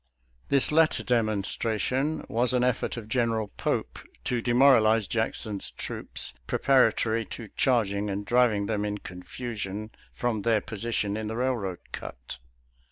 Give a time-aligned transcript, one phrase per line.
[0.49, 7.23] This lat ter demonstration was an effort of General Pope to demoralize Jackson's troops preparatory
[7.25, 12.39] to charging and driving them in confusion from their position in the railroad cut.